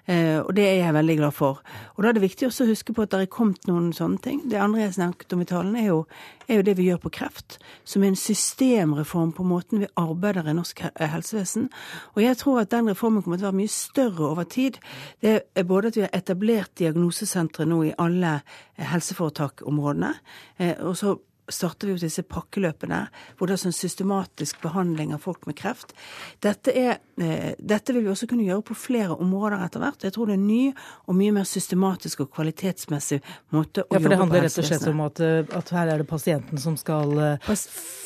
eh, 0.07 0.39
og 0.43 0.53
det 0.57 0.69
er 0.69 0.79
jeg 0.83 0.99
veldig 0.99 1.19
glad 1.23 1.37
for. 1.37 1.61
Og 1.95 2.05
da 2.05 2.11
er 2.11 2.19
det 2.19 2.27
viktig 2.27 2.49
også 2.49 2.67
å 2.67 2.73
huske 2.73 2.95
på 2.95 3.05
at 3.05 3.15
det 3.15 3.25
er 3.25 3.33
kommet 3.33 3.69
noen 3.71 3.91
sånne 3.97 4.23
ting. 4.25 4.45
Det 4.51 4.61
andre 4.61 4.87
jeg 4.87 4.99
snakket 4.99 5.37
om 5.37 5.45
i 5.45 5.51
talen, 5.51 5.77
er 5.81 5.91
jo, 5.91 6.05
er 6.49 6.61
jo 6.61 6.67
det 6.67 6.77
vi 6.79 6.89
gjør 6.89 7.03
på 7.05 7.13
kreft. 7.19 7.59
Som 7.85 8.03
er 8.03 8.13
en 8.13 8.19
systemreform 8.19 9.33
på 9.37 9.47
måten 9.47 9.85
vi 9.85 9.91
arbeider 10.01 10.49
i 10.51 10.57
norsk 10.57 10.85
helsevesen. 11.01 11.71
Og 12.15 12.23
jeg 12.23 12.37
tror 12.41 12.61
at 12.61 12.73
den 12.75 12.91
reformen 12.91 13.23
kommer 13.23 13.39
til 13.39 13.47
å 13.47 13.51
være 13.53 13.61
mye 13.63 13.75
større 13.75 14.29
over 14.31 14.49
tid. 14.49 14.81
Det 15.23 15.41
er 15.55 15.69
både 15.69 15.93
at 15.93 15.97
vi 15.97 16.07
har 16.07 16.15
etablert 16.17 16.75
diagnosesentre 16.79 17.67
nå 17.69 17.83
i 17.89 17.95
alle 17.99 18.39
helseforetakområdene 18.79 19.75
områdene. 19.75 20.15
Eh, 20.59 20.75
og 20.81 20.97
så 20.97 21.17
starter 21.53 21.89
vi 21.89 21.95
jo 21.95 22.01
disse 22.01 22.25
pakkeløpene, 22.25 23.01
hvor 23.37 23.49
det 23.49 23.57
er 23.57 23.63
sånn 23.67 23.77
systematisk 23.77 24.63
behandling 24.65 25.13
av 25.15 25.25
folk 25.25 25.45
med 25.49 25.59
kreft. 25.59 25.93
Dette, 26.45 26.73
er, 26.73 27.01
eh, 27.21 27.53
dette, 27.59 27.93
vil 27.93 28.07
vi 28.07 28.13
også 28.13 28.29
kunne 28.31 28.47
gjøre 28.47 28.65
på 28.71 28.77
flere 28.79 29.17
områder 29.19 29.61
etter 29.67 29.83
hvert. 29.83 30.07
Jeg 30.07 30.17
tror 30.17 30.31
det 30.31 30.39
er 30.39 30.41
en 30.41 30.47
ny 30.49 30.73
og 31.05 31.19
mye 31.19 31.35
mer 31.37 31.49
systematisk 31.49 32.25
og 32.25 32.31
kvalitetsmessig 32.37 33.21
måte 33.53 33.85
å 33.85 33.85
jobbe 33.85 33.91
på. 33.91 33.99
Ja, 33.99 34.01
for 34.01 34.15
det 34.15 34.21
handler 34.23 34.47
rett 34.47 34.59
og 34.63 34.69
slett 34.71 34.89
om 34.89 35.05
at, 35.05 35.21
eh, 35.21 35.57
at, 35.61 35.75
her 35.75 35.93
er 35.93 36.03
det 36.03 36.09
pasienten 36.09 36.61
som 36.61 36.79
skal 36.81 37.13
uh, 37.19 37.55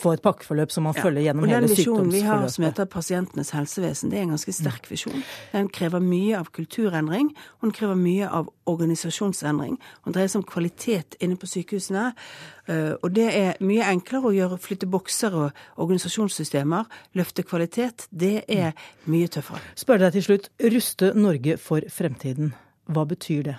få 0.03 0.17
et 0.17 0.25
pakkeforløp 0.25 0.75
som 0.75 0.89
man 0.89 0.97
ja. 0.97 1.05
følger 1.07 1.29
gjennom 1.29 1.47
hele 1.47 1.71
sykdomsforløpet. 1.71 1.95
Og 1.95 2.03
den 2.03 2.11
visjonen 2.11 2.13
vi 2.15 2.25
har 2.27 2.49
som 2.55 2.67
heter 2.67 2.91
Pasientenes 2.91 3.55
helsevesen, 3.55 4.11
det 4.11 4.19
er 4.19 4.27
en 4.27 4.35
ganske 4.35 4.55
sterk 4.57 4.89
mm. 4.89 4.91
visjon. 4.91 5.27
Den 5.55 5.71
krever 5.71 6.03
mye 6.03 6.39
av 6.41 6.51
kulturendring, 6.55 7.31
og 7.61 7.69
den 7.69 7.77
krever 7.77 7.99
mye 7.99 8.31
av 8.41 8.51
organisasjonsendring. 8.69 9.79
Han 10.05 10.17
dreier 10.17 10.31
seg 10.31 10.43
om 10.43 10.47
kvalitet 10.49 11.19
inne 11.25 11.39
på 11.41 11.49
sykehusene. 11.51 12.13
Uh, 12.69 12.95
og 13.01 13.11
det 13.17 13.29
er 13.33 13.59
mye 13.65 13.89
enklere 13.89 14.31
å 14.31 14.37
gjøre, 14.37 14.61
flytte 14.63 14.91
bokser 14.91 15.35
og 15.35 15.65
organisasjonssystemer, 15.81 16.89
løfte 17.19 17.47
kvalitet. 17.47 18.09
Det 18.11 18.45
er 18.45 18.77
mye 19.09 19.33
tøffere. 19.33 19.63
Spør 19.79 20.05
deg 20.05 20.17
til 20.19 20.29
slutt, 20.31 20.51
ruste 20.77 21.13
Norge 21.17 21.59
for 21.63 21.85
fremtiden. 21.93 22.55
Hva 22.89 23.05
betyr 23.05 23.43
det? 23.45 23.57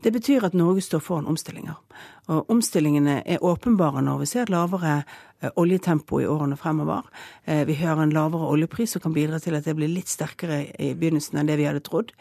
Det 0.00 0.10
betyr 0.12 0.44
at 0.46 0.54
Norge 0.56 0.80
står 0.80 1.02
foran 1.04 1.26
omstillinger. 1.28 1.76
Og 2.32 2.50
omstillingene 2.50 3.18
er 3.28 3.44
åpenbare 3.44 4.00
når 4.04 4.22
vi 4.22 4.28
ser 4.30 4.46
et 4.46 4.52
lavere 4.52 4.94
eh, 5.42 5.50
oljetempo 5.60 6.22
i 6.22 6.26
årene 6.30 6.56
fremover. 6.56 7.04
Eh, 7.44 7.66
vi 7.68 7.76
hører 7.76 8.06
en 8.06 8.14
lavere 8.16 8.48
oljepris 8.48 8.94
som 8.94 9.04
kan 9.04 9.12
bidra 9.12 9.40
til 9.42 9.58
at 9.58 9.68
det 9.68 9.76
blir 9.76 9.92
litt 9.92 10.08
sterkere 10.08 10.62
i 10.80 10.92
begynnelsen 10.96 11.36
enn 11.36 11.52
det 11.52 11.58
vi 11.60 11.68
hadde 11.68 11.84
trodd. 11.84 12.14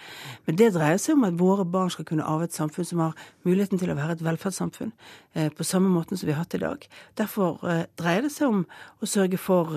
Men 0.46 0.60
det 0.60 0.74
dreier 0.76 1.00
seg 1.00 1.16
om 1.16 1.26
at 1.30 1.40
våre 1.40 1.64
barn 1.64 1.94
skal 1.94 2.10
kunne 2.12 2.28
arve 2.28 2.50
et 2.50 2.58
samfunn 2.58 2.92
som 2.92 3.06
har 3.06 3.26
muligheten 3.48 3.80
til 3.80 3.94
å 3.94 3.98
være 3.98 4.20
et 4.20 4.28
velferdssamfunn 4.28 4.92
eh, 4.92 5.50
på 5.56 5.68
samme 5.68 5.92
måten 5.94 6.20
som 6.20 6.28
vi 6.28 6.36
har 6.36 6.44
hatt 6.44 6.60
i 6.60 6.64
dag. 6.68 6.88
Derfor 7.16 7.64
dreier 7.96 8.28
det 8.28 8.36
seg 8.36 8.52
om 8.52 8.66
å 9.00 9.08
sørge 9.08 9.40
for 9.40 9.72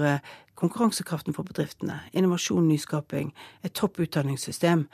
konkurransekraften 0.59 1.35
for 1.37 1.47
bedriftene, 1.47 2.03
innovasjon, 2.15 2.67
nyskaping, 2.67 3.33
et 3.63 3.75
topp 3.75 4.03
utdanningssystem. 4.03 4.89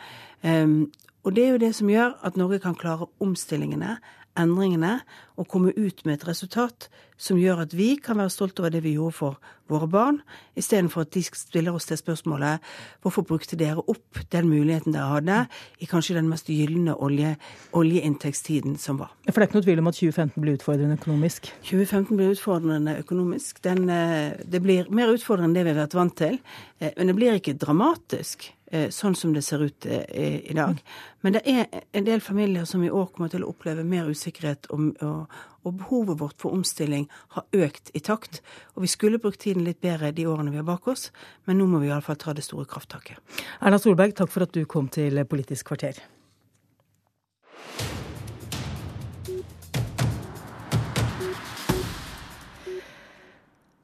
Og 1.25 1.37
det 1.37 1.45
er 1.45 1.55
jo 1.55 1.61
det 1.61 1.75
som 1.77 1.91
gjør 1.91 2.17
at 2.25 2.39
Norge 2.41 2.61
kan 2.63 2.79
klare 2.79 3.09
omstillingene, 3.21 3.99
endringene, 4.39 5.01
og 5.41 5.49
komme 5.49 5.73
ut 5.77 6.05
med 6.05 6.19
et 6.19 6.27
resultat 6.29 6.89
som 7.21 7.39
gjør 7.41 7.65
at 7.65 7.75
vi 7.77 7.95
kan 8.01 8.19
være 8.21 8.33
stolte 8.33 8.63
over 8.63 8.73
det 8.73 8.83
vi 8.85 8.95
gjorde 8.95 9.17
for 9.17 9.39
våre 9.71 9.87
barn, 9.91 10.19
istedenfor 10.59 11.05
at 11.05 11.13
de 11.15 11.23
stiller 11.25 11.75
oss 11.77 11.87
det 11.89 12.01
spørsmålet 12.01 12.63
hvorfor 13.03 13.25
brukte 13.27 13.59
dere 13.61 13.81
opp 13.81 14.21
den 14.33 14.49
muligheten 14.51 14.95
dere 14.97 15.11
hadde 15.15 15.39
i 15.81 15.89
kanskje 15.91 16.17
den 16.19 16.31
mest 16.31 16.51
gylne 16.51 16.97
olje, 16.97 17.35
oljeinntektstiden 17.77 18.79
som 18.81 19.01
var. 19.01 19.13
For 19.29 19.37
det 19.37 19.47
er 19.47 19.51
ikke 19.51 19.61
noe 19.61 19.69
tvil 19.69 19.83
om 19.83 19.91
at 19.93 19.99
2015 20.01 20.45
blir 20.45 20.59
utfordrende 20.59 20.99
økonomisk? 21.01 21.51
2015 21.69 22.17
blir 22.17 22.33
utfordrende 22.35 22.97
økonomisk. 23.03 23.63
Den, 23.65 23.89
eh, 23.91 24.39
det 24.45 24.63
blir 24.65 24.91
mer 24.91 25.13
utfordrende 25.15 25.51
enn 25.51 25.59
det 25.59 25.67
vi 25.69 25.75
har 25.75 25.85
vært 25.87 25.99
vant 26.01 26.17
til, 26.17 26.41
eh, 26.81 26.93
men 26.97 27.07
det 27.07 27.17
blir 27.17 27.39
ikke 27.39 27.59
dramatisk. 27.59 28.51
Eh, 28.71 28.87
sånn 28.95 29.17
som 29.19 29.33
det 29.35 29.43
ser 29.43 29.65
ut 29.67 29.87
eh, 29.87 30.37
i 30.47 30.55
dag. 30.55 30.79
Men 31.27 31.35
det 31.35 31.41
er 31.51 31.65
en 31.91 32.05
del 32.07 32.21
familier 32.23 32.69
som 32.71 32.85
i 32.87 32.91
år 32.91 33.09
kommer 33.11 33.33
til 33.33 33.43
å 33.43 33.49
oppleve 33.51 33.83
mer 33.83 34.07
usikkerhet, 34.07 34.69
og, 34.71 34.93
og, 35.03 35.41
og 35.67 35.75
behovet 35.81 36.21
vårt 36.21 36.39
for 36.39 36.55
omstilling 36.55 37.09
har 37.35 37.49
økt 37.67 37.91
i 37.99 38.05
takt. 38.07 38.39
Og 38.77 38.87
vi 38.87 38.93
skulle 38.95 39.19
brukt 39.19 39.43
tiden 39.43 39.67
litt 39.67 39.83
bedre 39.83 40.13
de 40.15 40.29
årene 40.31 40.55
vi 40.55 40.63
har 40.63 40.71
bak 40.71 40.87
oss, 40.93 41.09
men 41.51 41.59
nå 41.59 41.67
må 41.67 41.83
vi 41.83 41.91
iallfall 41.91 42.21
ta 42.23 42.37
det 42.37 42.47
store 42.47 42.69
krafttaket. 42.71 43.19
Erna 43.59 43.83
Solberg, 43.83 44.15
takk 44.15 44.31
for 44.31 44.47
at 44.47 44.55
du 44.55 44.63
kom 44.71 44.87
til 44.87 45.19
Politisk 45.27 45.73
kvarter. 45.73 45.99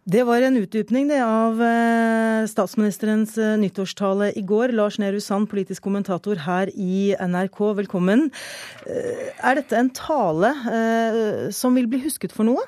Det 0.06 0.22
var 0.22 0.38
en 0.46 0.54
utdypning 0.54 1.08
det, 1.10 1.16
av 1.18 1.58
eh, 1.66 2.44
statsministerens 2.46 3.32
eh, 3.42 3.56
nyttårstale 3.58 4.28
i 4.38 4.42
går. 4.46 4.70
Lars 4.78 5.00
Nehru 5.02 5.18
Sand, 5.18 5.48
politisk 5.50 5.82
kommentator 5.82 6.38
her 6.44 6.70
i 6.70 7.16
NRK, 7.18 7.58
velkommen. 7.80 8.28
Eh, 8.86 9.32
er 9.34 9.58
dette 9.58 9.74
en 9.74 9.90
tale 9.90 10.52
som 11.50 11.74
vil 11.74 11.90
bli 11.90 12.04
husket 12.04 12.30
for 12.30 12.46
noe? 12.46 12.62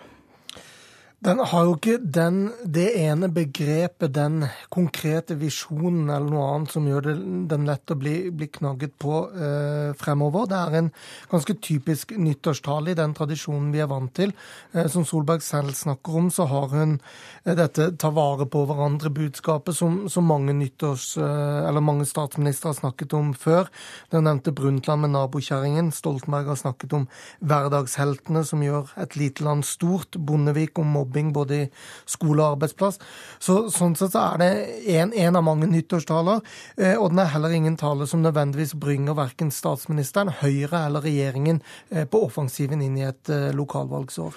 Den 1.18 1.40
har 1.42 1.64
jo 1.66 1.72
ikke 1.74 1.96
den, 1.98 2.36
det 2.62 2.92
ene 2.94 3.26
begrepet, 3.34 4.12
den 4.14 4.44
konkrete 4.70 5.34
visjonen 5.34 6.12
eller 6.14 6.30
noe 6.30 6.44
annet 6.52 6.70
som 6.70 6.84
gjør 6.86 7.08
det, 7.08 7.14
den 7.50 7.64
lett 7.66 7.90
å 7.90 7.96
bli, 7.98 8.12
bli 8.30 8.46
knagget 8.54 8.94
på 9.02 9.24
eh, 9.34 9.96
fremover. 9.98 10.46
Det 10.46 10.60
er 10.60 10.76
en 10.78 10.90
ganske 11.32 11.56
typisk 11.58 12.14
nyttårstale 12.14 12.92
i 12.92 12.98
den 13.00 13.16
tradisjonen 13.18 13.72
vi 13.74 13.80
er 13.82 13.90
vant 13.90 14.12
til. 14.14 14.30
Eh, 14.70 14.86
som 14.86 15.02
Solberg 15.08 15.42
selv 15.42 15.74
snakker 15.74 16.20
om, 16.20 16.28
så 16.30 16.46
har 16.52 16.68
hun 16.76 16.94
eh, 17.00 17.56
dette 17.58 17.88
ta 17.98 18.12
vare 18.14 18.46
på 18.46 18.62
hverandre-budskapet 18.70 19.74
som, 19.74 19.98
som, 20.06 20.30
mange 20.30 20.54
nyttårs, 20.54 21.08
eh, 21.18 21.58
eller 21.66 21.82
mange 21.82 22.06
statsministre 22.06 22.70
har 22.70 22.78
snakket 22.78 23.18
om 23.18 23.34
før. 23.34 23.66
Den 24.14 24.28
nevnte 24.30 24.54
Brundtland 24.54 25.02
med 25.02 25.16
nabokjerringen. 25.16 25.90
Stoltenberg 25.98 26.54
har 26.54 26.62
snakket 26.62 26.94
om 27.02 27.10
hverdagsheltene 27.42 28.46
som 28.46 28.62
gjør 28.62 28.94
et 29.02 29.18
lite 29.18 29.42
land 29.50 29.66
stort. 29.66 30.14
Bondevik 30.14 30.78
om 30.78 30.94
mobbing 30.94 31.07
mobbing 31.08 31.32
både 31.32 31.54
i 31.54 31.68
skole 32.06 32.42
og 32.42 32.56
arbeidsplass. 32.56 32.98
Så, 33.38 33.68
sånn 33.72 33.96
sett 33.96 34.12
så 34.12 34.24
er 34.34 34.42
det 34.42 35.12
en 35.24 35.36
av 35.36 35.44
mange 35.44 35.68
nyttårstaler, 35.70 36.40
eh, 36.76 36.96
og 36.96 37.10
den 37.10 37.22
er 37.22 37.32
heller 37.32 37.54
ingen 37.54 37.76
tale 37.76 38.06
som 38.06 38.22
nødvendigvis 38.22 38.74
bringer 38.74 39.14
verken 39.14 39.50
statsministeren, 39.50 40.32
Høyre 40.42 40.86
eller 40.86 41.04
regjeringen 41.04 41.62
eh, 41.90 42.04
på 42.04 42.22
offensiven 42.26 42.82
inn 42.82 42.98
i 42.98 43.06
et 43.08 43.28
eh, 43.32 43.50
lokalvalgsår. 43.56 44.36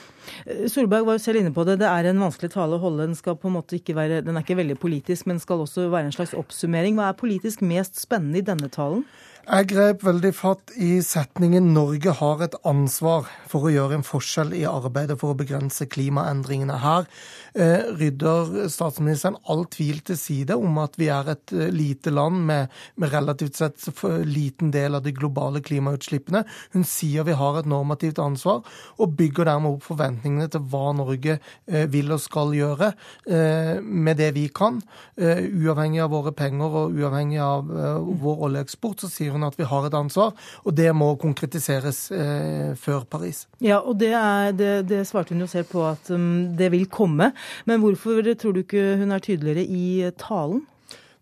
Solberg 0.72 1.06
var 1.06 1.18
jo 1.18 1.24
selv 1.24 1.42
inne 1.42 1.54
på 1.54 1.66
det. 1.68 1.80
Det 1.82 1.90
er 1.90 2.10
en 2.10 2.22
vanskelig 2.22 2.52
tale 2.54 2.78
å 2.78 2.82
holde. 2.82 3.08
Den, 3.08 3.18
skal 3.18 3.38
på 3.40 3.50
en 3.50 3.58
måte 3.58 3.78
ikke 3.80 3.96
være, 3.98 4.22
den 4.26 4.38
er 4.38 4.46
ikke 4.46 4.60
veldig 4.60 4.78
politisk, 4.82 5.28
men 5.30 5.42
skal 5.42 5.64
også 5.64 5.90
være 5.92 6.10
en 6.10 6.16
slags 6.16 6.36
oppsummering. 6.38 6.98
Hva 6.98 7.10
er 7.12 7.20
politisk 7.20 7.64
mest 7.66 8.00
spennende 8.00 8.42
i 8.42 8.46
denne 8.46 8.70
talen? 8.72 9.04
Jeg 9.42 9.72
grep 9.72 10.04
veldig 10.06 10.30
fatt 10.38 10.72
i 10.78 11.00
setningen 11.02 11.74
'Norge 11.74 12.14
har 12.14 12.44
et 12.46 12.56
ansvar 12.62 13.26
for 13.50 13.66
å 13.66 13.72
gjøre 13.74 13.98
en 13.98 14.06
forskjell 14.06 14.54
i 14.54 14.68
arbeidet 14.70 15.18
for 15.18 15.34
å 15.34 15.38
begrense 15.40 15.88
klimaendringene'. 15.90 16.78
Her 16.78 17.08
eh, 17.56 17.90
rydder 17.98 18.70
statsministeren 18.70 19.40
all 19.50 19.66
tvil 19.66 20.04
til 20.06 20.18
side 20.18 20.54
om 20.54 20.78
at 20.78 20.94
vi 21.02 21.10
er 21.10 21.32
et 21.34 21.54
eh, 21.54 21.72
lite 21.74 22.14
land 22.14 22.46
med, 22.46 22.70
med 22.96 23.12
relativt 23.12 23.58
sett 23.58 23.82
liten 24.30 24.70
del 24.72 24.96
av 24.96 25.02
de 25.02 25.12
globale 25.12 25.60
klimautslippene. 25.60 26.44
Hun 26.74 26.86
sier 26.86 27.26
vi 27.26 27.34
har 27.34 27.58
et 27.58 27.66
normativt 27.66 28.22
ansvar, 28.22 28.62
og 29.02 29.18
bygger 29.18 29.50
dermed 29.50 29.74
opp 29.74 29.90
forventningene 29.90 30.52
til 30.54 30.62
hva 30.70 30.94
Norge 30.94 31.40
eh, 31.66 31.90
vil 31.90 32.14
og 32.14 32.22
skal 32.22 32.54
gjøre 32.54 32.94
eh, 33.26 33.82
med 33.82 34.22
det 34.22 34.36
vi 34.38 34.46
kan. 34.54 34.84
Eh, 35.18 35.50
uavhengig 35.50 36.06
av 36.06 36.14
våre 36.14 36.32
penger 36.32 36.80
og 36.86 36.94
uavhengig 36.94 37.42
av 37.42 37.74
eh, 37.74 38.16
vår 38.22 38.48
oljeeksport, 38.52 39.02
så 39.02 39.10
sier 39.10 39.31
hun 39.34 39.48
at 39.48 39.58
vi 39.60 39.68
har 39.68 39.88
et 39.88 39.98
ansvar, 39.98 40.34
og 40.66 40.76
det 40.78 40.90
må 40.96 41.14
konkretiseres 41.22 42.04
eh, 42.16 42.74
før 42.80 43.06
Paris. 43.10 43.46
Ja, 43.64 43.80
og 43.80 44.00
det, 44.02 44.14
er, 44.18 44.52
det, 44.56 44.74
det, 44.90 45.06
svarte 45.10 45.36
hun 45.36 45.46
jo 45.46 45.50
selv 45.52 45.72
på 45.72 45.86
at 45.88 46.12
um, 46.14 46.52
det 46.58 46.72
vil 46.74 46.88
komme. 46.92 47.32
Men 47.66 47.82
hvorfor 47.84 48.22
tror 48.36 48.56
du 48.56 48.64
ikke 48.66 48.98
hun 49.02 49.12
er 49.12 49.24
tydeligere 49.24 49.66
i 49.66 50.12
talen? 50.20 50.66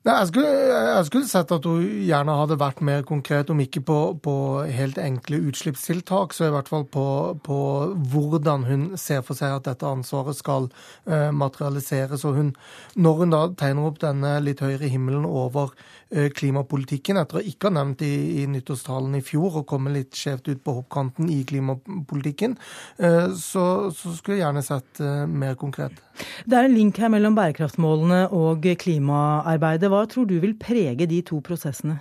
Nei, 0.08 0.14
jeg, 0.16 0.28
skulle, 0.30 0.52
jeg 0.72 1.08
skulle, 1.10 1.28
sett 1.28 1.50
at 1.52 1.66
hun 1.68 1.82
gjerne 2.08 2.36
hadde 2.40 2.56
vært 2.62 2.78
mer 2.88 3.02
konkret, 3.04 3.50
om 3.52 3.60
ikke 3.60 3.82
på, 3.84 3.98
på 4.24 4.36
helt 4.72 4.96
enkle 5.02 5.42
utslippstiltak, 5.50 6.32
så 6.32 6.48
i 6.48 6.54
hvert 6.54 6.72
fall 6.72 6.86
på, 6.88 7.04
på, 7.44 7.58
hvordan 8.14 8.64
hun 8.70 8.86
ser 8.96 9.26
for 9.28 9.36
seg 9.36 9.58
at 9.58 9.68
dette 9.68 9.90
ansvaret 9.90 10.40
skal 10.40 10.70
uh, 10.72 11.30
materialiseres. 11.36 12.24
Og 12.24 12.40
hun, 12.40 12.54
når 12.96 13.20
hun 13.20 13.36
da 13.36 13.44
tegner 13.60 13.90
opp 13.92 14.00
denne 14.00 14.38
litt 14.46 14.64
høyere 14.64 14.88
himmelen 14.88 15.28
over 15.28 15.76
klimapolitikken, 16.10 17.20
etter 17.22 17.38
å 17.38 17.44
ikke 17.46 17.70
ha 17.70 17.76
nevnt 17.76 18.02
i, 18.02 18.42
i 18.42 18.46
nyttårstalen 18.50 19.14
i 19.20 19.24
fjor 19.26 19.60
og 19.62 19.68
komme 19.70 19.94
litt 19.94 20.18
skjevt 20.18 20.50
ut 20.50 20.64
på 20.66 20.74
hoppkanten 20.80 21.30
i 21.30 21.44
klimapolitikken, 21.46 22.56
uh, 23.04 23.30
så, 23.38 23.66
så, 23.94 24.16
skulle 24.18 24.40
jeg 24.40 24.46
gjerne 24.48 24.66
sett 24.66 25.04
mer 25.30 25.54
konkret. 25.60 26.02
Det 26.50 26.58
er 26.58 26.66
en 26.66 26.76
link 26.76 26.98
her 27.00 27.12
mellom 27.14 27.38
bærekraftsmålene 27.38 28.24
og 28.36 28.66
klimaarbeidet. 28.82 29.92
Hva 29.94 30.06
tror 30.10 30.26
du 30.30 30.40
vil 30.42 30.58
prege 30.60 31.08
de 31.10 31.22
to 31.30 31.44
prosessene? 31.46 32.00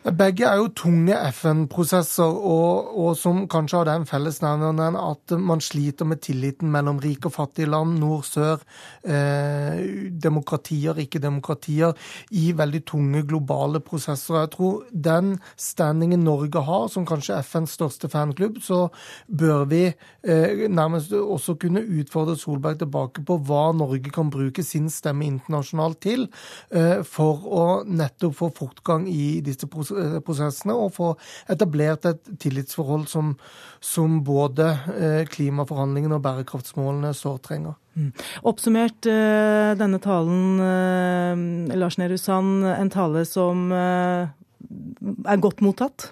Begge 0.00 0.46
er 0.48 0.56
jo 0.56 0.70
tunge 0.72 1.12
FN-prosesser, 1.28 2.24
og, 2.24 2.86
og, 2.96 3.10
som 3.20 3.42
kanskje 3.52 3.82
har 3.82 3.88
den 3.90 4.06
fellesnevneren 4.08 4.94
at 4.96 5.34
man 5.36 5.60
sliter 5.60 6.06
med 6.08 6.22
tilliten 6.24 6.70
mellom 6.72 7.02
rike 7.04 7.28
og 7.28 7.34
fattige 7.34 7.68
land, 7.68 7.98
nord-sør, 8.00 8.62
eh, 9.04 9.82
demokratier, 10.24 10.96
ikke-demokratier, 11.04 11.92
i 12.32 12.46
veldig 12.56 12.80
tunge 12.88 13.22
globale 13.28 13.82
prosesser. 13.84 14.38
Jeg 14.38 14.50
tror 14.54 14.86
den 14.90 15.34
standingen 15.60 16.24
Norge 16.24 16.64
har, 16.64 16.88
som 16.88 17.04
kanskje 17.04 17.36
FNs 17.44 17.76
største 17.76 18.08
fanklubb, 18.08 18.56
så 18.64 18.86
bør 19.28 19.68
vi 19.68 19.82
eh, 19.84 20.64
nærmest 20.72 21.12
også 21.12 21.58
kunne 21.60 21.84
utfordre 21.84 22.38
Solberg 22.40 22.80
tilbake 22.80 23.26
på 23.28 23.36
hva 23.36 23.66
Norge 23.76 24.08
kan 24.08 24.32
bruke 24.32 24.64
sin 24.64 24.88
stemme 24.88 25.28
internasjonalt 25.28 26.00
til, 26.08 26.26
eh, 26.72 27.04
for 27.04 27.44
å 27.44 27.68
nettopp 27.84 28.40
få 28.40 28.52
fortgang 28.64 29.04
i 29.04 29.44
disse 29.44 29.68
prosessene 29.68 29.89
prosessene 30.26 30.76
og 30.76 30.92
få 30.96 31.10
etablert 31.50 32.06
et 32.08 32.30
tillitsforhold 32.42 33.06
som, 33.10 33.34
som 33.80 34.20
både 34.26 34.68
eh, 34.94 35.22
klimaforhandlingene 35.30 36.18
og 36.18 36.24
bærekraftsmålene 36.24 37.12
sårt 37.16 37.46
trenger. 37.48 37.76
Mm. 37.98 38.12
Oppsummert 38.48 39.08
eh, 39.10 39.72
denne 39.80 40.00
talen, 40.02 40.62
eh, 40.64 41.76
Lars 41.80 41.98
Nehru 42.00 42.18
Sand, 42.20 42.64
en 42.70 42.92
tale 42.92 43.26
som 43.28 43.68
er 43.72 45.42
godt 45.42 45.62
mottatt? 45.64 46.10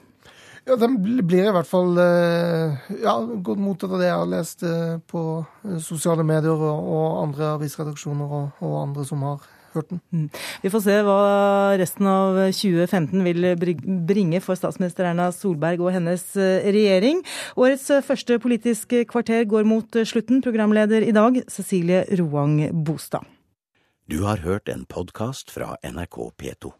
Ja, 0.68 0.76
Den 0.76 0.98
blir 1.00 1.48
i 1.48 1.52
hvert 1.54 1.68
fall 1.68 1.96
ja, 1.96 3.14
godt 3.16 3.60
mottatt 3.62 3.94
av 3.94 4.02
det 4.02 4.10
jeg 4.10 4.18
har 4.20 4.28
lest 4.28 4.64
på 5.08 5.22
sosiale 5.80 6.26
medier 6.28 6.60
og 6.60 7.22
andre 7.22 7.54
avisredaksjoner 7.54 8.34
og, 8.40 8.60
og 8.60 8.74
andre 8.82 9.06
som 9.08 9.24
har 9.24 9.46
hørt. 9.74 9.92
Mm. 10.14 10.28
Vi 10.62 10.72
får 10.72 10.85
se 10.85 10.96
hva 11.07 11.18
resten 11.81 12.09
av 12.11 12.38
2015 12.54 13.24
vil 13.26 13.48
bringe 14.09 14.42
for 14.44 14.59
statsminister 14.59 15.09
Erna 15.11 15.31
Solberg 15.35 15.83
og 15.85 15.92
hennes 15.96 16.24
eh, 16.37 16.68
regjering. 16.68 17.22
Årets 17.59 17.88
eh, 17.94 18.04
første 18.04 18.38
Politisk 18.42 18.94
kvarter 19.11 19.44
går 19.48 19.66
mot 19.68 19.98
eh, 19.98 20.07
slutten. 20.09 20.42
Programleder 20.44 21.04
i 21.04 21.14
dag, 21.14 21.42
Cecilie 21.52 22.04
Roang 22.20 22.61
Bostad. 22.87 23.26
Du 24.09 24.22
har 24.24 24.40
hørt 24.40 24.70
en 24.72 24.87
podkast 24.88 25.50
fra 25.52 25.74
NRK 25.85 26.31
P2. 26.40 26.78